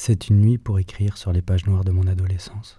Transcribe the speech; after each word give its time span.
C'est 0.00 0.28
une 0.28 0.38
nuit 0.38 0.58
pour 0.58 0.78
écrire 0.78 1.16
sur 1.16 1.32
les 1.32 1.42
pages 1.42 1.66
noires 1.66 1.82
de 1.82 1.90
mon 1.90 2.06
adolescence. 2.06 2.78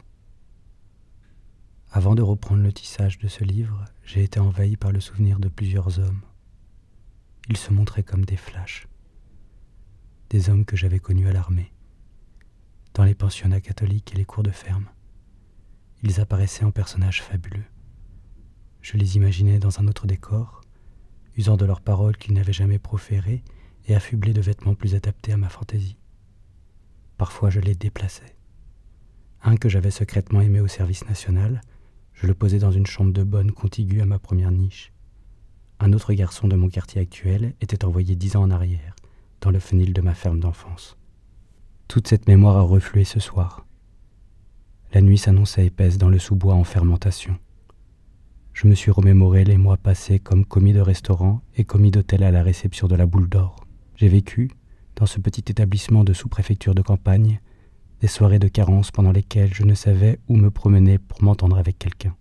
Avant 1.92 2.15
de 2.15 2.22
reprendre 2.22 2.64
le 2.64 2.72
tissage 2.72 3.19
de 3.19 3.27
ce 3.27 3.44
livre, 3.44 3.84
j'ai 4.05 4.23
été 4.23 4.39
envahi 4.39 4.78
par 4.78 4.94
le 4.94 5.02
souvenir 5.02 5.38
de 5.38 5.50
plusieurs 5.50 6.00
hommes. 6.00 6.21
Ils 7.50 7.58
se 7.58 7.74
montraient 7.74 8.04
comme 8.04 8.24
des 8.24 8.38
flashs. 8.38 8.88
Des 10.29 10.50
hommes 10.50 10.63
que 10.63 10.78
j'avais 10.78 11.00
connus 11.00 11.28
à 11.28 11.34
l'armée, 11.34 11.74
dans 12.94 13.04
les 13.04 13.15
pensionnats 13.15 13.62
catholiques 13.62 14.13
et 14.13 14.17
les 14.17 14.26
cours 14.26 14.44
de 14.44 14.51
ferme. 14.51 14.88
Ils 16.04 16.21
apparaissaient 16.21 16.63
en 16.63 16.71
personnages 16.71 17.21
fabuleux. 17.21 17.67
Je 18.81 18.95
les 18.95 19.17
imaginais 19.17 19.59
dans 19.59 19.81
un 19.81 19.89
autre 19.89 20.07
décor, 20.07 20.61
usant 21.36 21.57
de 21.57 21.65
leurs 21.65 21.81
paroles 21.81 22.15
qu'ils 22.15 22.33
n'avaient 22.33 22.54
jamais 22.54 22.79
proférées 22.79 23.43
et 23.88 23.93
affublés 23.93 24.33
de 24.33 24.41
vêtements 24.41 24.73
plus 24.73 24.95
adaptés 24.95 25.33
à 25.33 25.38
ma 25.38 25.49
fantaisie. 25.49 25.97
Parfois 27.20 27.49
je 27.49 27.59
les 27.59 27.75
déplaçais. 27.75 28.38
Un 29.43 29.57
que 29.57 29.68
j'avais 29.68 29.91
secrètement 29.91 30.39
aimé 30.39 30.61
au 30.61 30.69
service 30.69 31.05
national, 31.05 31.59
je 32.14 32.28
le 32.28 32.34
posais 32.34 32.59
dans 32.59 32.72
une 32.72 32.86
chambre 32.86 33.12
de 33.12 33.23
bonne 33.23 33.52
contiguë 33.52 34.00
à 34.02 34.05
ma 34.05 34.20
première 34.20 34.52
niche. 34.52 34.94
Un 35.82 35.92
autre 35.92 36.14
garçon 36.14 36.48
de 36.48 36.55
mon 36.55 36.70
quartier 36.70 37.02
actuel 37.02 37.55
était 37.59 37.84
envoyé 37.84 38.16
dix 38.16 38.38
ans 38.38 38.44
en 38.44 38.52
arrière, 38.52 38.95
dans 39.42 39.52
le 39.52 39.59
fenil 39.59 39.92
de 39.92 40.00
ma 40.00 40.14
ferme 40.14 40.40
d'enfance. 40.40 40.98
Toute 41.90 42.08
cette 42.08 42.30
mémoire 42.30 42.55
a 42.55 42.62
reflué 42.62 43.04
ce 43.04 43.20
soir. 43.20 43.66
La 44.94 45.02
nuit 45.02 45.17
s'annonçait 45.17 45.66
épaisse 45.66 45.98
dans 45.98 46.09
le 46.09 46.20
sous-bois 46.20 46.56
en 46.56 46.64
fermentation. 46.64 47.38
Je 48.54 48.66
me 48.66 48.76
suis 48.76 48.92
remémoré 48.92 49.44
les 49.44 49.58
mois 49.58 49.78
passés 49.78 50.20
comme 50.20 50.45
commis 50.45 50.72
de 50.72 50.80
restaurant 50.80 51.42
et 51.58 51.66
commis 51.66 51.92
d'hôtel 51.92 52.23
à 52.23 52.31
la 52.31 52.44
réception 52.44 52.88
de 52.88 52.95
la 52.95 53.06
boule 53.06 53.28
d'or. 53.28 53.67
J'ai 53.98 54.08
vécu, 54.08 54.52
dans 54.99 55.05
ce 55.05 55.20
petit 55.20 55.45
établissement 55.48 56.03
de 56.03 56.12
sous-préfecture 56.12 56.76
de 56.76 56.81
campagne, 56.81 57.39
des 58.02 58.08
soirées 58.08 58.38
de 58.38 58.49
carence 58.49 58.91
pendant 58.91 59.13
lesquelles 59.13 59.53
je 59.53 59.63
ne 59.63 59.73
savais 59.73 60.20
où 60.27 60.35
me 60.35 60.52
promener 60.52 60.97
pour 60.97 61.23
m'entendre 61.23 61.58
avec 61.58 61.80
quelqu'un. 61.80 62.16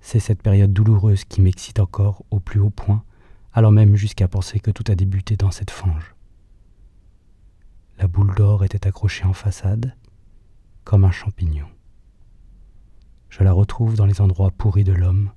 C'est 0.00 0.18
cette 0.18 0.42
période 0.42 0.72
douloureuse 0.72 1.24
qui 1.24 1.40
m'excite 1.40 1.78
encore 1.78 2.24
au 2.32 2.40
plus 2.40 2.58
haut 2.58 2.70
point, 2.70 3.04
allant 3.52 3.70
même 3.70 3.94
jusqu'à 3.94 4.26
penser 4.26 4.58
que 4.58 4.72
tout 4.72 4.84
a 4.88 4.96
débuté 4.96 5.36
dans 5.36 5.52
cette 5.52 5.70
fange. 5.70 6.16
La 7.98 8.08
boule 8.08 8.34
d'or 8.34 8.64
était 8.64 8.86
accrochée 8.86 9.24
en 9.24 9.32
façade, 9.32 9.94
comme 10.82 11.04
un 11.04 11.12
champignon. 11.12 11.66
Je 13.30 13.44
la 13.44 13.52
retrouve 13.52 13.94
dans 13.94 14.06
les 14.06 14.20
endroits 14.20 14.50
pourris 14.50 14.84
de 14.84 14.92
l'homme, 14.92 15.30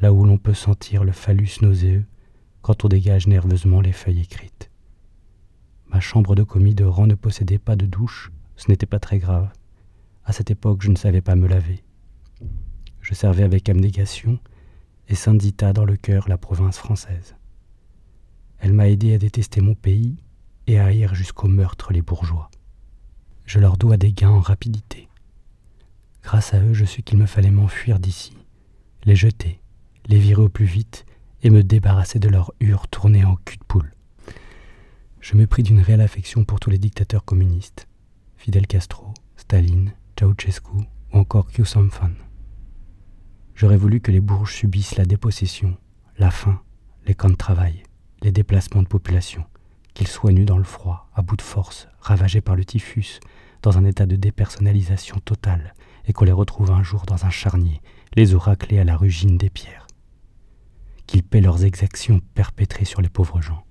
là 0.00 0.12
où 0.12 0.24
l'on 0.24 0.38
peut 0.38 0.54
sentir 0.54 1.04
le 1.04 1.12
phallus 1.12 1.58
nauséeux 1.60 2.06
quand 2.62 2.84
on 2.84 2.88
dégage 2.88 3.26
nerveusement 3.26 3.82
les 3.82 3.92
feuilles 3.92 4.20
écrites. 4.20 4.69
Chambre 6.00 6.34
de 6.34 6.42
commis 6.42 6.74
de 6.74 6.84
rang 6.84 7.06
ne 7.06 7.14
possédait 7.14 7.58
pas 7.58 7.76
de 7.76 7.86
douche, 7.86 8.32
ce 8.56 8.70
n'était 8.70 8.86
pas 8.86 8.98
très 8.98 9.18
grave. 9.18 9.50
À 10.24 10.32
cette 10.32 10.50
époque, 10.50 10.82
je 10.82 10.90
ne 10.90 10.96
savais 10.96 11.20
pas 11.20 11.36
me 11.36 11.46
laver. 11.46 11.84
Je 13.00 13.14
servais 13.14 13.42
avec 13.42 13.68
abnégation 13.68 14.38
et 15.08 15.14
syndita 15.14 15.72
dans 15.72 15.84
le 15.84 15.96
cœur 15.96 16.28
la 16.28 16.38
province 16.38 16.78
française. 16.78 17.36
Elle 18.58 18.72
m'a 18.72 18.88
aidé 18.88 19.14
à 19.14 19.18
détester 19.18 19.60
mon 19.60 19.74
pays 19.74 20.16
et 20.66 20.78
à 20.78 20.86
haïr 20.86 21.14
jusqu'au 21.14 21.48
meurtre 21.48 21.92
les 21.92 22.02
bourgeois. 22.02 22.50
Je 23.44 23.58
leur 23.58 23.76
dois 23.76 23.96
des 23.96 24.12
gains 24.12 24.30
en 24.30 24.40
rapidité. 24.40 25.08
Grâce 26.22 26.54
à 26.54 26.60
eux, 26.60 26.74
je 26.74 26.84
suis 26.84 27.02
qu'il 27.02 27.18
me 27.18 27.26
fallait 27.26 27.50
m'enfuir 27.50 27.98
d'ici, 27.98 28.36
les 29.04 29.16
jeter, 29.16 29.60
les 30.06 30.18
virer 30.18 30.42
au 30.42 30.48
plus 30.48 30.66
vite 30.66 31.04
et 31.42 31.50
me 31.50 31.62
débarrasser 31.62 32.18
de 32.18 32.28
leur 32.28 32.52
hure 32.60 32.88
tournée 32.88 33.24
en 33.24 33.36
cul 33.44 33.58
de 33.58 33.64
poule 33.64 33.92
je 35.20 35.36
me 35.36 35.46
pris 35.46 35.62
d'une 35.62 35.80
réelle 35.80 36.00
affection 36.00 36.44
pour 36.44 36.60
tous 36.60 36.70
les 36.70 36.78
dictateurs 36.78 37.24
communistes, 37.24 37.86
Fidel 38.36 38.66
Castro, 38.66 39.12
Staline, 39.36 39.92
Ceausescu 40.18 40.70
ou 41.12 41.18
encore 41.18 41.48
Samphan. 41.64 42.12
J'aurais 43.54 43.76
voulu 43.76 44.00
que 44.00 44.10
les 44.10 44.20
Bourges 44.20 44.54
subissent 44.54 44.96
la 44.96 45.04
dépossession, 45.04 45.76
la 46.18 46.30
faim, 46.30 46.60
les 47.06 47.14
camps 47.14 47.28
de 47.28 47.34
travail, 47.34 47.82
les 48.22 48.32
déplacements 48.32 48.82
de 48.82 48.88
population, 48.88 49.44
qu'ils 49.92 50.08
soient 50.08 50.32
nus 50.32 50.46
dans 50.46 50.58
le 50.58 50.64
froid, 50.64 51.10
à 51.14 51.20
bout 51.20 51.36
de 51.36 51.42
force, 51.42 51.88
ravagés 52.00 52.40
par 52.40 52.56
le 52.56 52.64
typhus, 52.64 53.20
dans 53.62 53.76
un 53.76 53.84
état 53.84 54.06
de 54.06 54.16
dépersonnalisation 54.16 55.18
totale, 55.18 55.74
et 56.06 56.14
qu'on 56.14 56.24
les 56.24 56.32
retrouve 56.32 56.70
un 56.70 56.82
jour 56.82 57.04
dans 57.04 57.26
un 57.26 57.30
charnier, 57.30 57.82
les 58.16 58.34
os 58.34 58.42
raclés 58.42 58.78
à 58.78 58.84
la 58.84 58.96
rugine 58.96 59.36
des 59.36 59.50
pierres. 59.50 59.86
Qu'ils 61.06 61.22
paient 61.22 61.42
leurs 61.42 61.64
exactions 61.64 62.20
perpétrées 62.34 62.86
sur 62.86 63.02
les 63.02 63.10
pauvres 63.10 63.42
gens. 63.42 63.64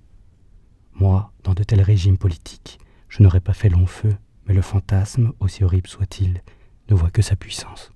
Moi, 1.00 1.32
dans 1.46 1.54
de 1.54 1.64
tels 1.64 1.82
régimes 1.82 2.18
politiques, 2.18 2.78
je 3.08 3.24
n'aurais 3.24 3.40
pas 3.40 3.54
fait 3.54 3.70
long 3.70 3.86
feu, 3.86 4.18
mais 4.46 4.54
le 4.54 4.62
fantasme, 4.62 5.32
aussi 5.40 5.64
horrible 5.64 5.88
soit-il, 5.88 6.42
ne 6.90 6.96
voit 6.96 7.10
que 7.10 7.22
sa 7.22 7.38
puissance. 7.38 7.94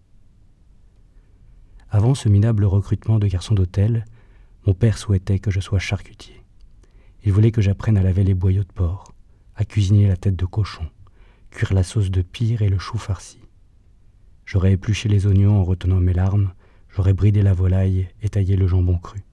Avant 1.90 2.16
ce 2.16 2.30
minable 2.30 2.63
recrutement 2.63 3.19
de 3.19 3.28
garçons 3.28 3.56
d'hôtel, 3.56 4.06
mon 4.66 4.74
père 4.74 4.97
souhaitait 4.97 5.40
que 5.40 5.52
je 5.52 5.59
sois 5.59 5.80
charcutier. 5.80 6.46
Il 7.25 7.34
voulait 7.34 7.52
que 7.52 7.62
j'apprenne 7.62 7.97
à 7.97 8.03
laver 8.03 8.24
les 8.24 8.34
boyaux 8.34 8.63
de 8.63 8.72
porc, 8.72 9.13
à 9.58 9.66
cuisiner 9.66 10.08
la 10.08 10.16
tête 10.16 10.38
de 10.38 10.46
cochon, 10.46 10.90
cuire 11.52 11.74
la 11.74 11.84
sauce 11.84 12.09
de 12.09 12.22
pire 12.22 12.62
et 12.62 12.69
le 12.69 12.80
chou 12.80 12.97
farci. 12.97 13.40
J'aurais 14.46 14.72
épluché 14.72 15.09
les 15.09 15.28
oignons 15.28 15.59
en 15.59 15.66
retenant 15.66 16.00
mes 16.00 16.13
larmes, 16.13 16.53
j'aurais 16.88 17.13
bridé 17.13 17.42
la 17.42 17.53
volaille 17.53 18.08
et 18.22 18.30
taillé 18.30 18.56
le 18.56 18.68
jambon 18.68 18.97
cru. 18.97 19.25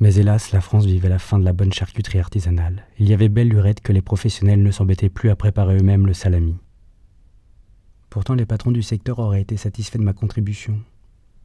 Mais 0.00 0.14
hélas, 0.14 0.52
la 0.52 0.60
France 0.60 0.86
vivait 0.86 1.08
la 1.08 1.18
fin 1.18 1.40
de 1.40 1.44
la 1.44 1.52
bonne 1.52 1.72
charcuterie 1.72 2.20
artisanale. 2.20 2.86
Il 3.00 3.08
y 3.08 3.12
avait 3.12 3.28
belle 3.28 3.48
lurette 3.48 3.80
que 3.80 3.92
les 3.92 4.02
professionnels 4.02 4.62
ne 4.62 4.70
s'embêtaient 4.70 5.08
plus 5.08 5.28
à 5.28 5.36
préparer 5.36 5.76
eux-mêmes 5.76 6.06
le 6.06 6.14
salami. 6.14 6.56
Pourtant, 8.08 8.34
les 8.34 8.46
patrons 8.46 8.70
du 8.70 8.82
secteur 8.82 9.18
auraient 9.18 9.42
été 9.42 9.56
satisfaits 9.56 9.98
de 9.98 10.04
ma 10.04 10.12
contribution. 10.12 10.80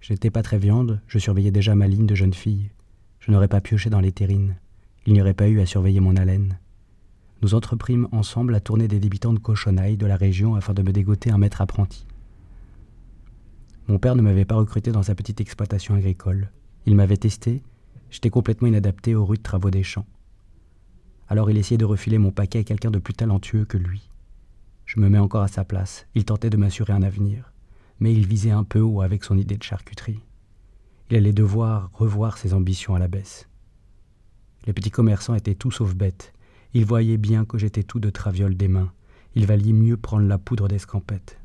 Je 0.01 0.13
n'étais 0.13 0.29
pas 0.29 0.43
très 0.43 0.59
viande, 0.59 1.01
je 1.07 1.17
surveillais 1.17 1.49
déjà 1.49 1.73
ma 1.73 1.87
ligne 1.87 2.05
de 2.05 2.13
jeune 2.13 2.33
fille. 2.33 2.69
Je 3.19 3.31
n'aurais 3.31 3.47
pas 3.47 3.59
pioché 3.59 3.89
dans 3.89 3.99
les 3.99 4.11
terrines. 4.11 4.55
Il 5.07 5.13
n'y 5.13 5.21
aurait 5.21 5.33
pas 5.33 5.47
eu 5.47 5.59
à 5.59 5.65
surveiller 5.65 5.99
mon 5.99 6.15
haleine. 6.15 6.59
Nous 7.41 7.55
entreprîmes 7.55 8.07
ensemble 8.11 8.53
à 8.53 8.59
tourner 8.59 8.87
des 8.87 8.99
débitants 8.99 9.33
de 9.33 9.39
cochonailles 9.39 9.97
de 9.97 10.05
la 10.05 10.15
région 10.15 10.55
afin 10.55 10.73
de 10.73 10.83
me 10.83 10.93
dégoter 10.93 11.31
un 11.31 11.39
maître 11.39 11.61
apprenti. 11.61 12.05
Mon 13.87 13.97
père 13.97 14.15
ne 14.15 14.21
m'avait 14.21 14.45
pas 14.45 14.55
recruté 14.55 14.91
dans 14.91 15.03
sa 15.03 15.15
petite 15.15 15.41
exploitation 15.41 15.95
agricole. 15.95 16.51
Il 16.85 16.95
m'avait 16.95 17.17
testé 17.17 17.63
J'étais 18.13 18.29
complètement 18.29 18.67
inadapté 18.67 19.15
aux 19.15 19.25
rudes 19.25 19.41
travaux 19.41 19.71
des 19.71 19.81
champs. 19.81 20.05
Alors 21.29 21.49
il 21.49 21.57
essayait 21.57 21.79
de 21.79 21.83
refiler 21.83 22.19
mon 22.19 22.29
paquet 22.29 22.59
à 22.59 22.63
quelqu'un 22.63 22.91
de 22.91 22.99
plus 22.99 23.15
talentueux 23.15 23.65
que 23.65 23.79
lui. 23.79 24.07
Je 24.85 24.99
me 24.99 25.09
mets 25.09 25.17
encore 25.17 25.41
à 25.41 25.47
sa 25.47 25.65
place. 25.65 26.05
Il 26.13 26.23
tentait 26.23 26.51
de 26.51 26.57
m'assurer 26.57 26.93
un 26.93 27.01
avenir, 27.01 27.51
mais 27.99 28.13
il 28.13 28.27
visait 28.27 28.51
un 28.51 28.63
peu 28.63 28.79
haut 28.79 29.01
avec 29.01 29.23
son 29.23 29.35
idée 29.35 29.57
de 29.57 29.63
charcuterie. 29.63 30.19
Il 31.09 31.17
allait 31.17 31.33
devoir 31.33 31.89
revoir 31.91 32.37
ses 32.37 32.53
ambitions 32.53 32.93
à 32.93 32.99
la 32.99 33.07
baisse. 33.07 33.49
Les 34.67 34.73
petits 34.73 34.91
commerçants 34.91 35.33
étaient 35.33 35.55
tout 35.55 35.71
sauf 35.71 35.95
bêtes. 35.95 36.33
Ils 36.75 36.85
voyaient 36.85 37.17
bien 37.17 37.45
que 37.45 37.57
j'étais 37.57 37.81
tout 37.81 37.99
de 37.99 38.11
traviole 38.11 38.55
des 38.55 38.67
mains. 38.67 38.93
Il 39.33 39.47
valait 39.47 39.73
mieux 39.73 39.97
prendre 39.97 40.27
la 40.27 40.37
poudre 40.37 40.67
d'escampette. 40.67 41.39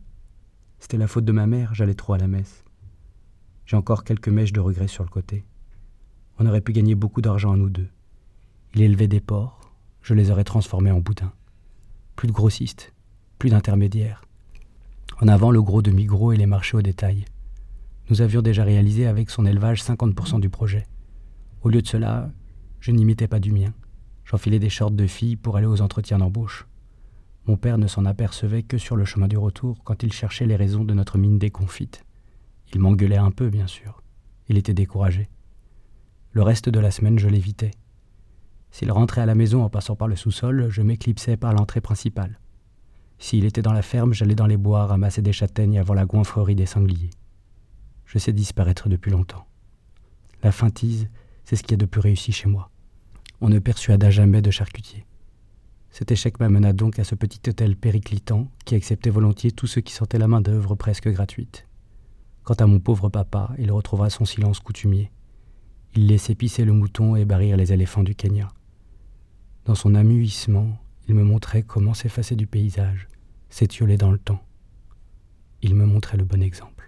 C'était 0.80 0.98
la 0.98 1.08
faute 1.08 1.24
de 1.24 1.32
ma 1.32 1.46
mère, 1.46 1.74
j'allais 1.74 1.94
trop 1.94 2.12
à 2.12 2.18
la 2.18 2.28
messe. 2.28 2.62
J'ai 3.64 3.76
encore 3.76 4.04
quelques 4.04 4.28
mèches 4.28 4.52
de 4.52 4.60
regret 4.60 4.86
sur 4.86 5.02
le 5.02 5.08
côté. 5.08 5.46
On 6.38 6.46
aurait 6.46 6.60
pu 6.60 6.72
gagner 6.72 6.94
beaucoup 6.94 7.20
d'argent 7.20 7.52
à 7.52 7.56
nous 7.56 7.68
deux. 7.68 7.88
Il 8.74 8.82
élevait 8.82 9.08
des 9.08 9.20
porcs, 9.20 9.72
je 10.02 10.14
les 10.14 10.30
aurais 10.30 10.44
transformés 10.44 10.92
en 10.92 11.00
boudins. 11.00 11.32
Plus 12.14 12.28
de 12.28 12.32
grossistes, 12.32 12.92
plus 13.38 13.50
d'intermédiaires. 13.50 14.24
En 15.20 15.26
avant 15.26 15.50
le 15.50 15.62
gros 15.62 15.82
demi-gros 15.82 16.32
et 16.32 16.36
les 16.36 16.46
marchés 16.46 16.76
au 16.76 16.82
détail. 16.82 17.24
Nous 18.08 18.22
avions 18.22 18.40
déjà 18.40 18.62
réalisé 18.62 19.06
avec 19.06 19.30
son 19.30 19.46
élevage 19.46 19.82
50% 19.82 20.40
du 20.40 20.48
projet. 20.48 20.86
Au 21.62 21.68
lieu 21.70 21.82
de 21.82 21.88
cela, 21.88 22.30
je 22.78 22.92
n'imitais 22.92 23.26
pas 23.26 23.40
du 23.40 23.52
mien. 23.52 23.72
J'enfilais 24.24 24.60
des 24.60 24.70
shorts 24.70 24.92
de 24.92 25.06
filles 25.06 25.36
pour 25.36 25.56
aller 25.56 25.66
aux 25.66 25.80
entretiens 25.80 26.18
d'embauche. 26.18 26.68
Mon 27.46 27.56
père 27.56 27.78
ne 27.78 27.86
s'en 27.88 28.04
apercevait 28.04 28.62
que 28.62 28.78
sur 28.78 28.94
le 28.94 29.04
chemin 29.04 29.26
du 29.26 29.36
retour 29.36 29.82
quand 29.82 30.02
il 30.04 30.12
cherchait 30.12 30.46
les 30.46 30.56
raisons 30.56 30.84
de 30.84 30.94
notre 30.94 31.18
mine 31.18 31.38
déconfite. 31.38 32.04
Il 32.72 32.80
m'engueulait 32.80 33.16
un 33.16 33.30
peu, 33.30 33.48
bien 33.48 33.66
sûr. 33.66 34.02
Il 34.48 34.56
était 34.56 34.74
découragé. 34.74 35.28
Le 36.32 36.42
reste 36.42 36.68
de 36.68 36.78
la 36.78 36.90
semaine, 36.90 37.18
je 37.18 37.28
l'évitais. 37.28 37.70
S'il 38.70 38.92
rentrait 38.92 39.22
à 39.22 39.26
la 39.26 39.34
maison 39.34 39.64
en 39.64 39.70
passant 39.70 39.96
par 39.96 40.08
le 40.08 40.16
sous-sol, 40.16 40.68
je 40.68 40.82
m'éclipsais 40.82 41.36
par 41.36 41.52
l'entrée 41.52 41.80
principale. 41.80 42.38
S'il 43.18 43.44
était 43.44 43.62
dans 43.62 43.72
la 43.72 43.82
ferme, 43.82 44.12
j'allais 44.12 44.34
dans 44.34 44.46
les 44.46 44.56
bois 44.56 44.86
ramasser 44.86 45.22
des 45.22 45.32
châtaignes 45.32 45.78
avant 45.78 45.94
la 45.94 46.06
goinfrerie 46.06 46.54
des 46.54 46.66
sangliers. 46.66 47.10
Je 48.04 48.18
sais 48.18 48.32
disparaître 48.32 48.88
depuis 48.88 49.10
longtemps. 49.10 49.46
La 50.42 50.52
feintise, 50.52 51.08
c'est 51.44 51.56
ce 51.56 51.62
qui 51.62 51.74
a 51.74 51.76
de 51.76 51.86
plus 51.86 52.00
réussi 52.00 52.30
chez 52.30 52.48
moi. 52.48 52.70
On 53.40 53.48
ne 53.48 53.58
persuada 53.58 54.10
jamais 54.10 54.42
de 54.42 54.50
charcutier. 54.50 55.04
Cet 55.90 56.12
échec 56.12 56.38
m'amena 56.38 56.72
donc 56.72 56.98
à 56.98 57.04
ce 57.04 57.14
petit 57.14 57.40
hôtel 57.48 57.74
périclitant 57.76 58.48
qui 58.64 58.74
acceptait 58.74 59.10
volontiers 59.10 59.50
tous 59.50 59.66
ceux 59.66 59.80
qui 59.80 59.92
sentaient 59.92 60.18
la 60.18 60.28
main-d'œuvre 60.28 60.74
presque 60.74 61.08
gratuite. 61.08 61.66
Quant 62.44 62.54
à 62.54 62.66
mon 62.66 62.78
pauvre 62.78 63.08
papa, 63.08 63.50
il 63.58 63.72
retrouvera 63.72 64.10
son 64.10 64.24
silence 64.24 64.60
coutumier. 64.60 65.10
Il 65.94 66.06
laissait 66.06 66.34
pisser 66.34 66.64
le 66.64 66.72
mouton 66.72 67.16
et 67.16 67.24
barrir 67.24 67.56
les 67.56 67.72
éléphants 67.72 68.02
du 68.02 68.14
Kenya. 68.14 68.48
Dans 69.64 69.74
son 69.74 69.94
amuissement, 69.94 70.78
Il 71.08 71.14
me 71.14 71.24
montrait 71.24 71.62
comment 71.62 71.94
s'effacer 71.94 72.36
du 72.36 72.46
paysage, 72.46 73.08
s'étioler 73.48 73.96
dans 73.96 74.10
le 74.10 74.18
temps. 74.18 74.42
Il 75.62 75.74
me 75.74 75.86
montrait 75.86 76.18
le 76.18 76.24
bon 76.24 76.42
exemple. 76.42 76.87